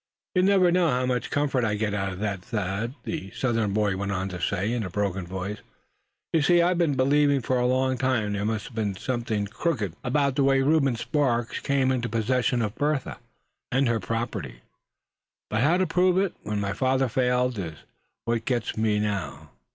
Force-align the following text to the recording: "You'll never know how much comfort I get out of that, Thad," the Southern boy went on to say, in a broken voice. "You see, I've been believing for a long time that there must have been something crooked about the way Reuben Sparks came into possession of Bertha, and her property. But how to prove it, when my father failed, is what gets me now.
"You'll 0.33 0.45
never 0.45 0.71
know 0.71 0.89
how 0.89 1.05
much 1.05 1.29
comfort 1.29 1.63
I 1.63 1.75
get 1.75 1.93
out 1.93 2.11
of 2.11 2.17
that, 2.21 2.41
Thad," 2.41 2.95
the 3.03 3.29
Southern 3.29 3.71
boy 3.71 3.95
went 3.95 4.11
on 4.11 4.29
to 4.29 4.41
say, 4.41 4.73
in 4.73 4.81
a 4.83 4.89
broken 4.89 5.27
voice. 5.27 5.59
"You 6.33 6.41
see, 6.41 6.59
I've 6.59 6.79
been 6.79 6.95
believing 6.95 7.41
for 7.41 7.59
a 7.59 7.67
long 7.67 7.99
time 7.99 8.31
that 8.31 8.37
there 8.39 8.45
must 8.45 8.65
have 8.65 8.73
been 8.75 8.95
something 8.95 9.45
crooked 9.45 9.95
about 10.03 10.35
the 10.37 10.43
way 10.43 10.63
Reuben 10.63 10.95
Sparks 10.95 11.59
came 11.59 11.91
into 11.91 12.09
possession 12.09 12.63
of 12.63 12.73
Bertha, 12.73 13.19
and 13.71 13.87
her 13.87 13.99
property. 13.99 14.61
But 15.51 15.61
how 15.61 15.77
to 15.77 15.85
prove 15.85 16.17
it, 16.17 16.33
when 16.41 16.59
my 16.59 16.73
father 16.73 17.07
failed, 17.07 17.59
is 17.59 17.75
what 18.25 18.45
gets 18.45 18.75
me 18.75 18.97
now. 18.99 19.51